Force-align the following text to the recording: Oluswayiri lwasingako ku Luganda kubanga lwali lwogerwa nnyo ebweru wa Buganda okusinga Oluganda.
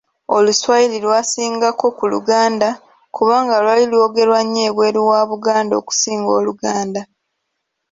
Oluswayiri 0.35 0.97
lwasingako 1.05 1.85
ku 1.97 2.03
Luganda 2.13 2.69
kubanga 3.15 3.53
lwali 3.63 3.85
lwogerwa 3.91 4.39
nnyo 4.45 4.61
ebweru 4.69 5.01
wa 5.09 5.21
Buganda 5.31 5.73
okusinga 5.81 6.29
Oluganda. 6.39 7.01